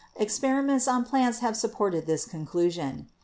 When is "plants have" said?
1.03-1.55